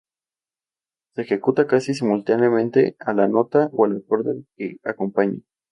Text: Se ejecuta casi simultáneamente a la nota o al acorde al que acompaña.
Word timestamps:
Se 1.13 1.21
ejecuta 1.21 1.67
casi 1.67 1.93
simultáneamente 1.93 2.95
a 2.99 3.13
la 3.13 3.27
nota 3.27 3.69
o 3.71 3.85
al 3.85 3.97
acorde 3.97 4.31
al 4.31 4.47
que 4.57 4.77
acompaña. 4.83 5.37